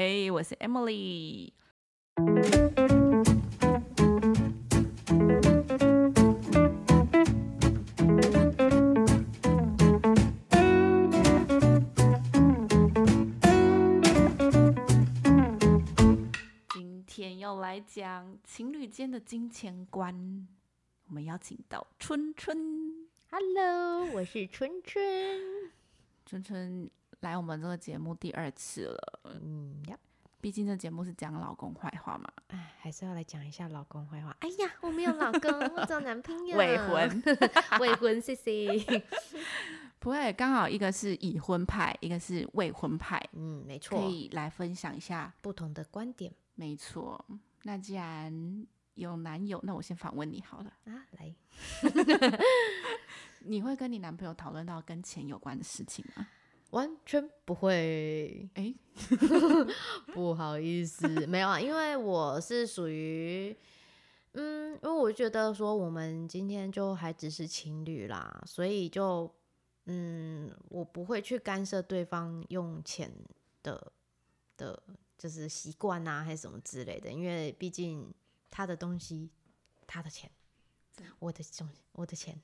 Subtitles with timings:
[0.00, 1.50] 嘿，我是 Emily。
[16.72, 20.46] 今天要来讲情侣间的金钱观，
[21.08, 23.08] 我们邀请到春春。
[23.32, 25.02] Hello，我是春春。
[26.24, 26.88] 春春
[27.20, 29.98] 来我们这个节目第二次了，嗯呀，
[30.40, 34.36] 毕竟这节目是讲老公坏话嘛，哎，还是要来讲一下老公坏话。
[34.40, 36.56] 哎呀，我没有老公，我找男朋友。
[36.56, 37.22] 未婚，
[37.80, 39.04] 未婚，谢谢。
[39.98, 45.34] 不会，刚好一个是已婚派，一个是未婚派，嗯，没错可，以来分享一下。
[45.42, 47.24] 不同的观点没错，
[47.64, 48.64] 那既然
[48.94, 50.72] 有男友，那我先访问你好了。
[50.84, 51.34] 啊，来，
[53.42, 56.28] 你会跟你男朋友讨论到跟钱有关的事情吗？
[56.70, 58.48] 完全不会。
[58.54, 58.74] 哎，
[60.12, 63.56] 不好意思，没有啊，因为我是属于，
[64.32, 69.32] 嗯，因为我觉得说我们今天就还只是情侣啦，所以就，
[69.86, 73.10] 嗯，我不会去干涉对方用钱
[73.62, 73.92] 的
[74.56, 74.82] 的，
[75.16, 78.12] 就是习惯啊，还是什么之类的，因为毕竟
[78.50, 79.30] 他的东西，
[79.86, 80.30] 他的钱，
[81.18, 82.38] 我的东我的钱，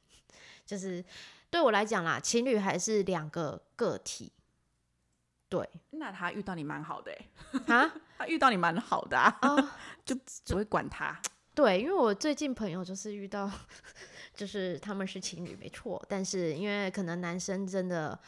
[0.64, 1.04] 就是
[1.54, 4.32] 对我来讲啦，情侣还是两个个体，
[5.48, 7.28] 对那他遇到你蛮好的哎，
[7.72, 7.94] 啊。
[8.18, 9.68] 他遇到你蛮好的啊，哦，
[10.04, 11.16] 就只会管他。
[11.54, 13.48] 对，因为我最近朋友就是遇到，
[14.34, 18.18] 就是他们是情侣没错，但是因为可能男生真的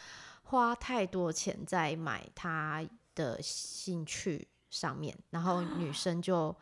[0.45, 6.55] 花太多钱在买他的兴趣上面，然后女生就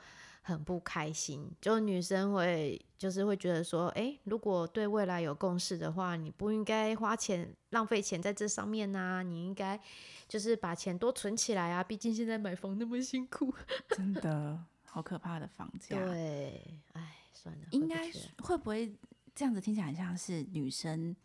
[0.46, 9.80] 很不开心，就女生会就是会觉得说，诶，如果对未来有共识的话，你不应该花钱浪费钱在这上面呐、你应该
[10.28, 13.54] 就是把钱多存起来啊，毕竟现在买房那么辛苦。
[13.96, 15.98] 真的好可怕的房价。
[15.98, 18.10] 对，哎，算了，应该
[18.42, 18.94] 会不会
[19.34, 21.16] 这样子听起来很像是女生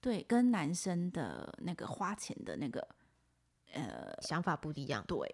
[0.00, 2.88] 对跟男生的那个花钱的那个
[3.74, 5.04] 呃想法不一样。
[5.06, 5.28] 对，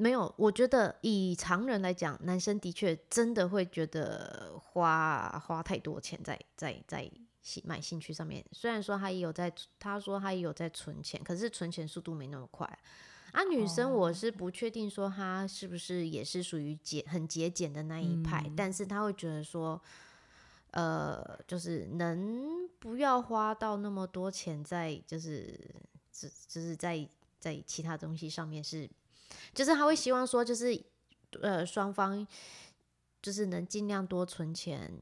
[0.00, 7.10] 没有，我觉得以常人来讲，男生的确真的会觉得花花太多钱在在在
[7.42, 8.44] 兴买兴趣上面。
[8.52, 12.66] 虽然说他也有在，他说他也有在存钱，可是存钱速度没那么快。
[13.32, 19.80] 啊，女生我是不确定说她是不是也是属于节很节俭的那一派，但是她会觉得说，
[20.72, 25.56] 呃，就是能不要花到那么多钱在就是
[26.10, 28.90] 只就是在在其他东西上面是，
[29.54, 30.82] 就是他会希望说就是
[31.40, 32.26] 呃双方
[33.22, 34.92] 就是能尽量多存钱，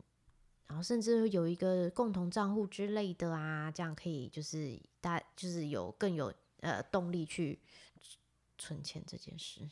[0.67, 7.61] 然后甚至有一个共同账户之类的啊，这样可以就是大就是有更有呃动力去
[8.57, 9.69] 存钱这件事。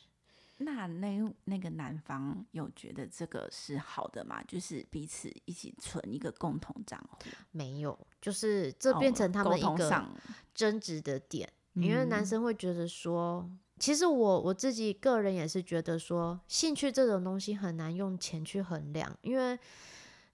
[0.58, 4.42] 那那那个男方有觉得这个是好的吗？
[4.44, 7.18] 就是彼此一起存一个共同账户，
[7.50, 10.08] 没有，就是这变成他们一个，
[10.54, 13.46] 争执的点，因为男生会觉得说，
[13.78, 19.58] 其实我我自己个人也是觉得说，兴趣这种东西很难用钱去衡量，因为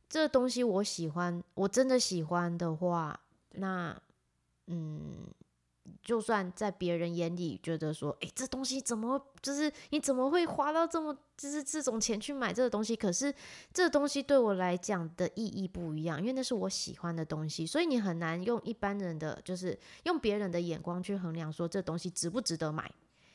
[0.09, 3.21] 这东西我喜欢，我真的喜欢的话，
[3.53, 4.01] 那
[4.67, 5.27] 嗯。
[6.01, 12.95] 就算在别人眼里觉得说，诶，这东西怎么就是你怎么会花到这么就是这种钱去买这个东西？
[12.95, 13.33] 可是
[13.73, 22.91] 这东西对我来讲的意义不一样，因为那是我喜欢的东西，所以你很难用一般人的就是用别人的眼光去衡量说这东西值不值得买。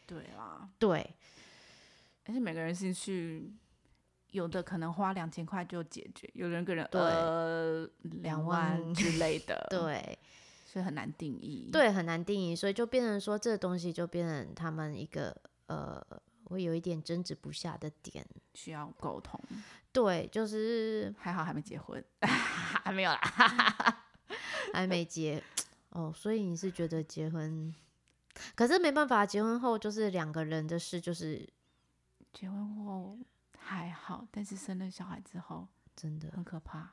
[0.08, 1.14] 对啦，对，
[2.26, 3.54] 而且每个人兴趣。
[4.32, 10.20] 有的可能花两千块就解决，有人个人对呃两万万之类的，， 对，
[10.66, 15.36] 所以很难定义。，对，很难定义，所以就变成说这个东西就变成他们一个
[15.68, 16.06] 呃，
[16.44, 18.24] 会有一点争执不下的点。
[18.54, 19.40] 需要沟通。
[19.94, 23.20] 对，就是还好还没结婚， 还没有啦。
[24.74, 25.42] 还没结
[25.92, 27.74] 哦，所以你是觉得结婚，
[28.56, 31.48] 可是没办法，结婚后就是两个人的事，就是
[32.34, 33.18] 结婚后
[33.58, 36.90] 还好，但是生了小孩之后真的很可怕，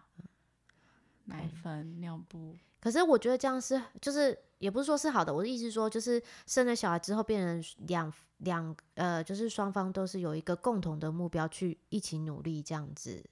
[1.25, 13.25] 奶粉、尿布，可是我觉得这样是，就是也不是说是好的，我的意思是说，就是生了小孩之后，变成两两呃，就是双方都是有一个共同的目标去一起努力，这样子，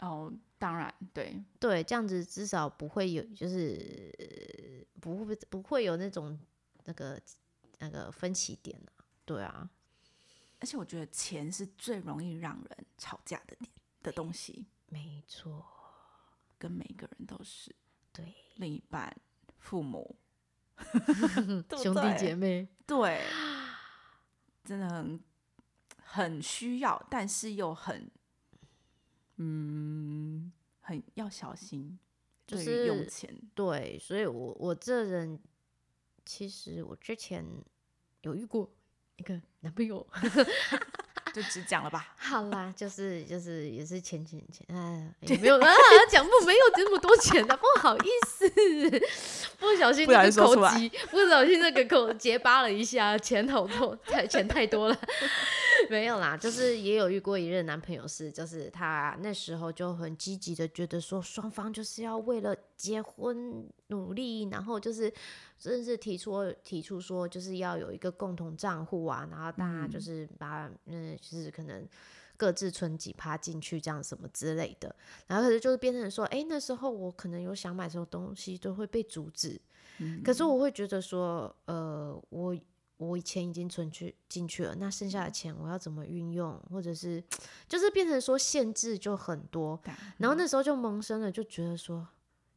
[0.00, 6.38] 哦，当然对，对，这样子至少不会有，就是呃不会不会有那种
[6.84, 7.20] 那个
[7.78, 9.70] 那个分歧点啊，对啊，
[10.60, 13.70] 而且我觉得钱是最容易让人吵架的点
[14.02, 15.64] 的东西，没错，
[16.58, 17.74] 跟每个人都是。
[18.12, 19.16] 对，另一半、
[19.58, 20.16] 父母、
[21.80, 23.22] 兄弟姐妹，对，
[24.64, 25.20] 真的很
[26.02, 28.10] 很需要，但是又很
[29.36, 31.96] 嗯很要小心，
[32.46, 33.32] 就是用钱。
[33.54, 35.38] 对，所以我我这人
[36.28, 37.42] 其实我之前
[38.20, 38.70] 有遇过
[39.16, 40.06] 一个男朋友，
[41.32, 45.66] 就只讲了吧，好啦，就是就是也是钱钱钱，哎，也没有啊，
[46.10, 48.46] 讲不没有这么多钱的，不好意思，
[49.58, 55.00] 不小心那个口急，不小心那个口结巴了一下，钱好多，太钱太多了，
[55.90, 65.12] 没有啦，就是也有遇过一任男朋友是，就是他那时候就很积极的觉得说双方就是要为了结婚努力，然后就是
[65.58, 71.86] 甚至提出提出说就是要有一个共同账户啊，然后大家就嗯是把嗯就是可能。
[72.40, 74.94] 各自存几趴进去，这样什么之类的，
[75.26, 79.60] 然后可是就是变成说，哎、那时候我可能有想买什么东西，都会被阻止。
[79.98, 82.56] 嗯可是我会觉得说，呃，我
[82.98, 87.24] 我钱已经存去进去了，那剩下的钱我要怎么运用，或者是
[87.66, 89.80] 就是变成说限制就很多，
[90.18, 92.06] 然后那时候就萌生了，就觉得说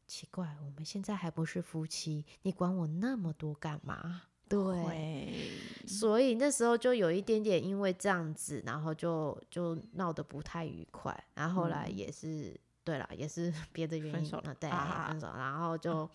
[0.06, 4.22] 奇怪，我们现在还不是夫妻，你管我那么多干嘛？
[4.48, 5.48] 对，
[5.86, 11.96] 所以那时候就有一点点因为这样子，然后就就闹得不太愉快，然后后来嗯。
[11.96, 12.54] 也是、
[12.84, 16.06] 对了，也是 别的原因啊，对，啊分手，然后就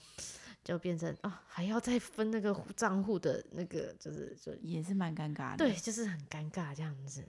[0.68, 5.60] 就变成啊，还要再分那个户账户的那个，就是就也是蛮尴尬的。
[5.60, 7.24] 对，，就是很尴尬这样子，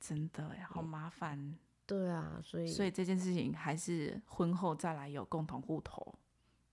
[0.00, 1.56] 真的呀，好麻烦。
[1.86, 6.04] 对啊，所以所以这件事情还是婚后再来有共同户头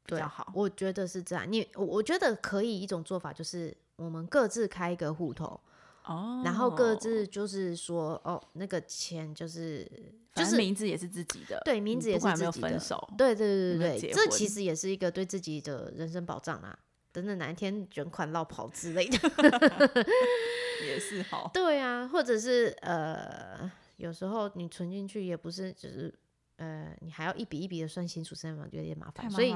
[0.03, 0.51] 比对较好。
[0.55, 5.61] 我觉得是这样，你我我觉得可以一种做法就是我们各自开一个户头，
[6.05, 9.89] 哦，然后各自就是说哦，那个钱就是
[10.33, 16.77] 就是名字也是自己的，对名字也是自己的分手，对对对对对，这其实也是一个对自己的人生保障啊。
[17.11, 19.17] 等等哪一天卷款落跑之类的，
[20.85, 21.49] 也是好。
[21.53, 26.13] 对啊，或者是呃，有时候你存进去也不是，就是
[26.57, 29.27] 呃，你还要一笔一笔的算清楚，身份有点麻烦。
[29.27, 29.55] 麻所以。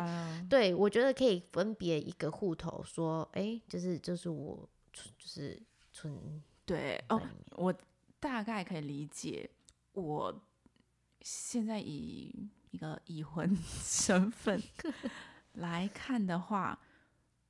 [0.50, 5.62] 对我觉得可以分别一个户头，说，哎，就是就是我存就是
[6.01, 7.22] 存对哦，
[7.57, 7.74] 我
[8.19, 9.50] 大概可以理解。
[9.94, 10.42] 我
[11.22, 14.62] 现在以一个已婚 身份
[15.54, 16.80] 来看的话，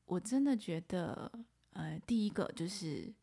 [0.06, 1.32] 我真的觉得，
[1.74, 3.14] 呃，第一个就是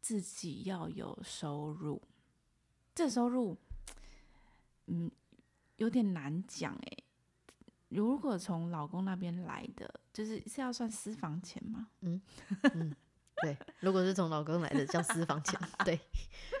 [0.00, 2.02] 自己要有收入，
[2.94, 3.56] 这收入，
[4.86, 5.10] 嗯，
[5.76, 7.04] 有点难讲诶。
[7.88, 11.88] 如果从老公那边来的，就是是要算私房钱吗？
[13.42, 15.98] 对，如果是从老公来的叫私房钱，对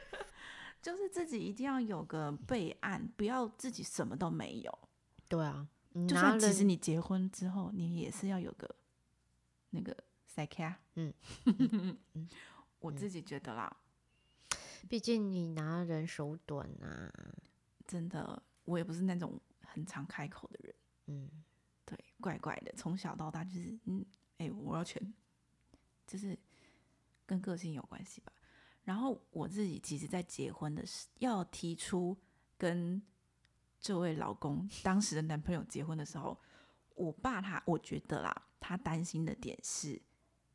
[0.80, 4.78] 就是自己一定要有个备案，不要自己什么都没有。
[5.28, 8.76] 对啊，你就算其实你结婚之后，你也是要有个
[9.70, 9.96] 那个
[10.26, 10.78] 塞卡。
[10.94, 11.12] 嗯
[12.80, 13.76] 我自己觉得啦，
[14.88, 17.12] 毕竟你拿人手短啊，
[17.86, 20.74] 真的，我也不是那种很常开口的人。
[21.06, 21.28] 嗯，
[21.84, 24.06] 对，怪怪的，从小到大就是，嗯，
[24.38, 25.12] 哎、我要钱，
[26.06, 26.38] 就是
[27.28, 28.32] 跟个性有关系吧。
[28.84, 32.16] 然后我自己其实，在结婚的时要提出
[32.56, 33.00] 跟
[33.78, 36.36] 这位老公当时的男朋友结婚的时候，
[36.94, 40.00] 我爸他我觉得啦，他担心的点是，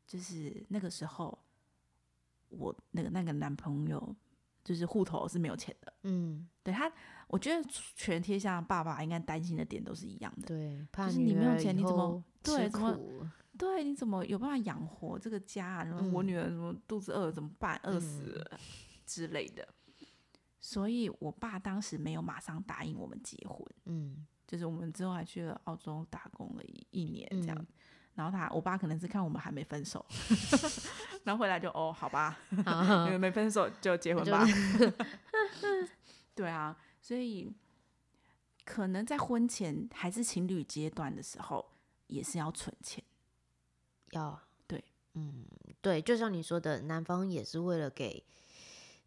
[0.04, 1.38] 就是那个时候
[2.48, 4.14] 我那个那个男朋友
[4.64, 6.92] 就是户头是没有钱的，嗯，对他，
[7.28, 7.62] 我觉得
[7.94, 10.48] 全天下的爸爸应该担心的点都是一样的。
[10.48, 15.84] 对，怕是你没有钱你怎么吃对怎么苦对，你怎么有办法养活这个家、啊？
[15.84, 17.80] 然后我嗯女儿什么肚子饿了怎么办？
[17.84, 18.60] 饿死嗯了
[19.06, 19.66] 之类的。
[20.60, 27.56] 所以我爸当时没有马上答应我们结婚，嗯就是我们之后还去了澳洲打工了一一年这样。
[27.58, 27.66] 嗯
[28.14, 30.06] 然后他，我爸可能是看我们还没分手，
[31.24, 34.46] 然后回来就哦，好吧，好你们没分手就结婚吧。
[36.32, 37.52] 对啊，所以
[38.64, 41.72] 可能在婚前还是情侣阶段的时候，
[42.06, 43.02] 也是要存钱。
[44.14, 44.82] 要对，
[45.14, 45.44] 嗯，
[45.80, 48.24] 对，就像你说的，男方也是为了给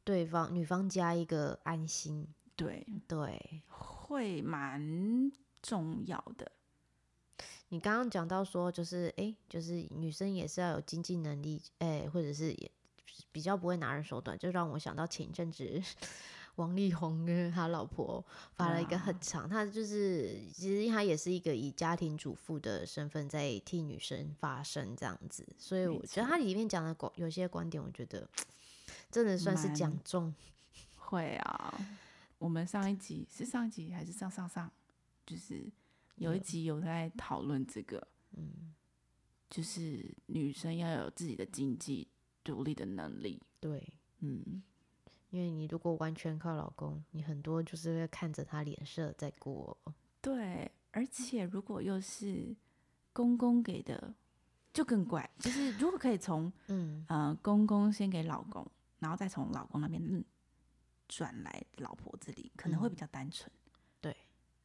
[0.04, 3.62] 对方女方加一个安心，对，对。
[3.68, 6.52] 会蛮重要的。
[7.70, 12.72] 你刚刚讲到说，就是诶，就是女生也是要有经济能力，诶，或者是也
[13.34, 15.82] 比较不会拿人手短，就让我想到前一阵子
[16.58, 18.24] 王力宏跟他老婆
[18.54, 28.30] 发了一个很长，他就是其实他也是一个以家庭主妇的身份在替女生发声这样子，所以我觉得他里面讲的观有些观点，我觉得
[29.10, 30.32] 真的算是讲中，
[30.98, 31.74] 会啊，
[32.38, 34.72] 我们上一集是上一集还是上上上，
[35.26, 35.72] 就是
[36.18, 38.74] 有一集有在讨论这个，嗯。
[39.50, 42.06] 就是女生要有自己的经济
[42.44, 43.42] 独立的能力。
[43.62, 44.62] 对，嗯，
[45.29, 49.77] 因为你如果完全靠老公，你很多就是会看着他脸色在过。
[50.22, 52.55] 对，而且如果又是
[53.13, 54.13] 公公给的，
[54.74, 55.29] 就更怪。
[55.39, 58.65] 就是如果可以从 嗯呃公公先给老公，
[59.00, 60.24] 然后再从老公那边嗯
[61.07, 63.51] 转来老婆这里，可能会嗯比较单纯。
[64.01, 64.15] 对，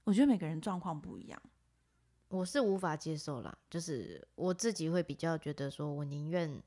[0.04, 1.42] 我觉得每个人状况不一样。
[2.28, 6.62] 我是无法接受啦，就是我自己会比较觉得说，我宁愿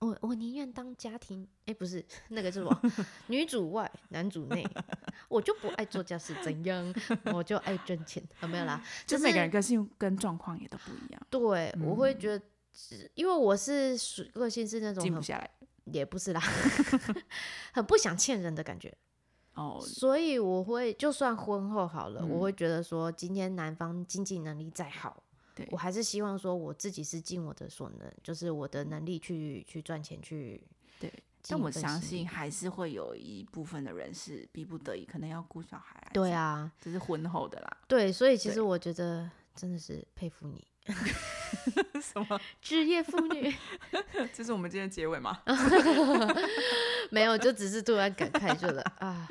[0.00, 2.82] 我我宁愿当家庭，哎、不是 那个是什么
[3.28, 4.64] 女主外男主内，
[5.28, 6.94] 我就不爱做家事，怎样？
[7.32, 15.50] 我就爱挣钱，啊，没有啦，就就是每个人个性跟状况也都不一样，对，我会觉得是，因为我是属个性是那种静不下来。
[15.90, 16.42] 也不是啦，
[17.72, 18.94] 很不想欠人的感觉，
[19.54, 25.27] 哦，所以我会就算婚后好了，嗯我会觉得说，今天男方经济能力再好，对
[25.70, 30.62] 我还是希望说我自己是尽我的所能，就是我的能力去去赚钱去。
[31.00, 31.12] 对，
[31.48, 36.10] 但我相信还是会有一部分的人是逼不得已，可能要顾小孩。
[36.12, 37.76] 对，啊，这是婚后的啦。
[37.86, 40.66] 对，所以其实我觉得真的是佩服你，
[42.02, 42.40] 什么？
[42.60, 43.54] 职业妇女
[44.34, 45.40] 这是我们今天的结尾吗？
[47.10, 49.28] 没有，就只是突然感慨，觉得啊，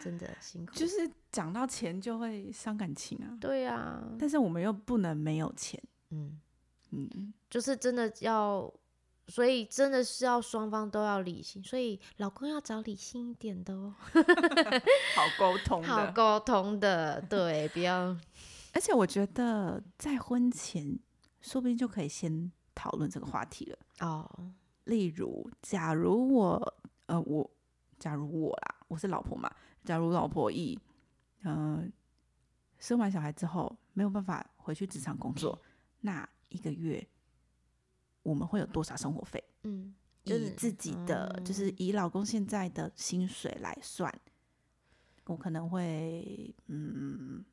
[0.00, 0.72] 真的辛苦。
[0.72, 5.82] 就是讲到钱就会伤感情啊，对啊，但是我们又不能没有钱。
[6.10, 6.38] 嗯，
[6.90, 8.70] 嗯，就是真的要，
[9.26, 15.82] 所以真的是要双方都要理性，所以老公要找理性一点的哦， 好沟通。
[15.82, 18.14] 好沟通的，对，不要，
[18.74, 20.98] 而且我觉得在婚前，
[21.40, 23.78] 说不定就可以先讨论这个话题了。
[24.00, 24.30] 哦，
[24.84, 26.74] 例如，假如我
[27.06, 27.50] 呃我，
[27.98, 29.50] 假如我啦，我是老婆嘛，
[29.82, 30.78] 假如老婆一
[31.42, 31.84] 呃
[32.78, 35.58] 生完小孩之后没有办法回去职场工作，
[36.00, 37.06] 那一个月
[38.22, 39.42] 我们会有多少生活费？
[39.62, 39.94] 嗯，
[40.24, 44.12] 就是以自己的、就是以老公现在的薪水来算，
[45.26, 47.44] 我可能会嗯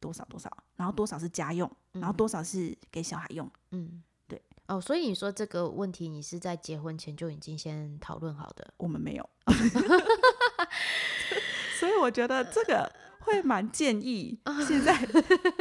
[0.00, 3.50] 多少多少，然后多少是家用，然后嗯多少是给小孩用。
[3.70, 9.30] 嗯，对，哦，所以你说这个问题，你是在结婚前就已经先讨论好的，我们没有，
[11.78, 12.90] 所以我觉得这个
[13.24, 14.94] 会蛮建议现在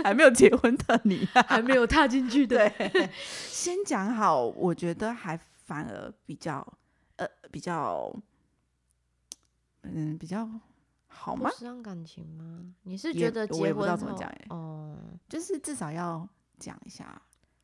[0.03, 3.09] 还没有结婚的你、啊， 还没有踏进去的，对，
[3.47, 6.65] 先讲好，我觉得还反而比较
[7.15, 8.13] 呃比较
[9.83, 10.47] 嗯比较
[11.07, 11.49] 好吗？
[11.49, 12.73] 不伤感情吗？
[12.83, 14.97] 你是觉得我也不知道结婚后怎么讲欸哦。
[15.29, 16.27] 就是至少要
[16.59, 17.19] 讲一下，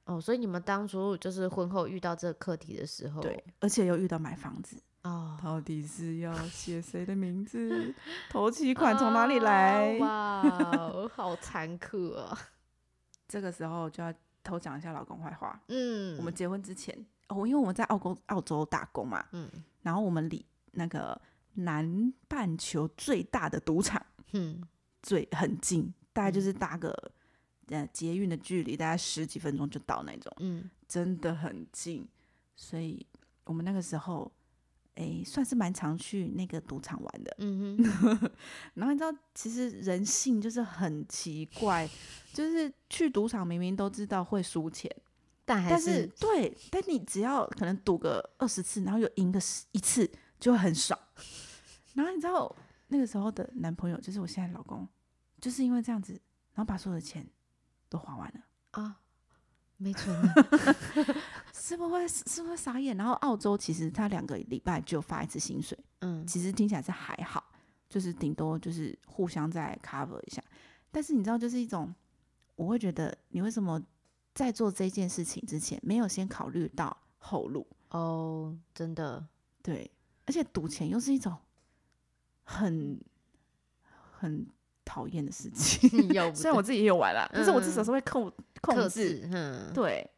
[0.05, 7.93] 哦，所以你们当初就是婚后遇到这个课题的时候，对，而且又遇到买房子，哦，到底是要写谁的名字，
[8.29, 9.97] 头期款从哪里来？
[9.99, 12.37] 啊哇，好残酷哦。
[13.27, 14.13] 这个时候就要
[14.43, 15.61] 偷讲一下老公坏话。
[15.67, 16.93] 嗯，我们结婚之前，
[17.27, 19.49] 哦，因为我们在澳洲澳洲打工嘛，嗯
[19.83, 21.19] 然后我们离那个
[21.53, 24.61] 南半球最大的赌场嗯
[25.01, 27.11] 最很近，大概就嗯是搭个
[27.67, 32.05] 呃捷运的距离，大概十几分钟就到那种，嗯真的很近。
[32.55, 33.05] 所以
[33.45, 34.29] 我们那个时候，
[34.95, 37.35] 诶，算是蛮常去那个赌场玩的。
[37.39, 38.31] 嗯哼，
[38.75, 41.89] 然后你知道，其实人性就是很奇怪，
[42.33, 44.93] 就是去赌场明明都知道会输钱，
[45.45, 50.99] 但还但是对，但你只要可能赌个二十次，然后有赢个十一次，就会很爽。
[51.93, 52.55] 然后你知道
[52.89, 54.87] 那个时候的男朋友，就是我现在老公，
[55.39, 56.13] 就是因为这样子，
[56.53, 57.27] 然后把所有的钱
[57.87, 58.41] 都花完了，
[58.71, 58.99] 啊，
[59.79, 60.33] 没存了。
[61.53, 62.95] 是不是会是不会傻眼？
[62.97, 67.43] 然后澳洲其实他两个礼拜就发一次薪水，嗯其实听起来是还好，
[67.89, 70.43] 就是顶多就是互相再 cover 一下。
[70.91, 71.93] 但是你知道，就是一种
[72.55, 73.81] 我会觉得，你为什么
[74.33, 77.65] 在做这件事情之前没有先考虑到后路？
[77.91, 79.25] 哦，真的，
[79.61, 79.89] 对，
[80.25, 81.35] 而且赌钱又是一种
[82.43, 82.99] 很
[84.11, 84.47] 很
[84.83, 85.89] 讨厌的事情。
[86.13, 88.31] 有虽然我自己也有玩啦，但是我至少嗯是会控
[88.61, 88.89] 控制。
[88.89, 90.09] 制，嗯，对，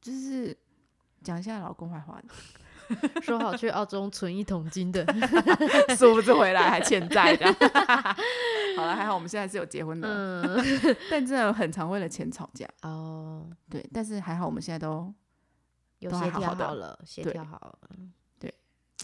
[0.00, 0.56] 就是
[1.22, 5.04] 讲一下老公坏话的， 说好去澳洲存一桶金的，
[5.96, 7.46] 殊不知回来还欠债的。
[8.76, 12.66] 好了，还好我们现在是有结婚的，嗯，但真的很常为了钱吵架。
[12.82, 15.12] 哦，对，但是还好我们现在都
[15.98, 17.78] 有协调好了，协对调好了，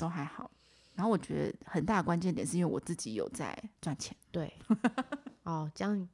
[0.00, 0.50] 都还好。
[0.94, 4.52] 然后我觉得很大的关键点是因为我自己有在赚钱，对，
[5.50, 6.08] 哦，这样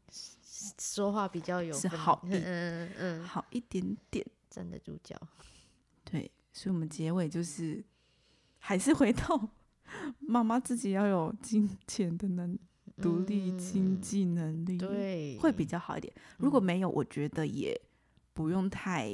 [0.78, 4.24] 说话比较有是好一嗯嗯嗯，好一点点。
[4.48, 5.20] 站得住脚，
[6.04, 7.84] 对，所以我们结尾就是
[8.60, 9.48] 还是回到
[10.20, 12.56] 妈妈自己要有金钱的能
[12.98, 16.14] 独立经嗯济能力，，对，会比较好一点。
[16.38, 17.76] 如果嗯没有，我觉得也
[18.32, 19.10] 不用太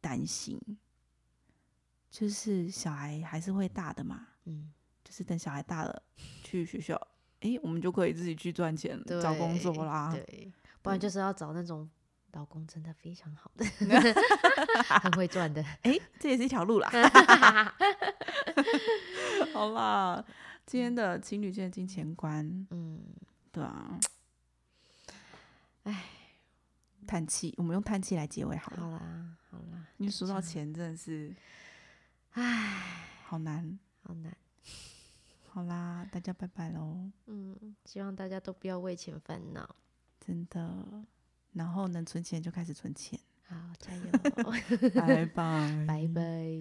[0.00, 0.56] 担心。
[2.08, 6.00] 就是小孩还是会大的嘛，嗯，就是等小孩大了
[6.44, 6.96] 去学校，
[7.40, 10.10] 诶，我们就可以自己去赚钱找工作啦。
[10.12, 10.52] 对，
[10.82, 11.88] 不然就是要找那种
[12.32, 13.64] 老公真的非常好的，
[15.00, 15.62] 很会赚的。
[15.82, 16.90] 诶，这也是一条路啦。
[19.52, 20.24] 好啦，
[20.64, 23.00] 今天的情侣间的金钱观，嗯，
[23.52, 23.98] 对啊，
[25.84, 26.04] 哎，
[27.06, 28.80] 叹气，我们用叹气来结尾好了。
[28.82, 31.34] 好啦，好啦，因为说到钱真的是，
[32.32, 33.78] 唉，好难。
[34.02, 34.36] 好难。
[35.56, 39.74] 好啦，大家拜拜喽，嗯，希望大家都不要为钱烦恼。
[40.20, 40.84] 真的。
[41.54, 44.02] 然后能存钱就开始存钱，好，加油，
[45.00, 46.60] 拜拜， 拜拜。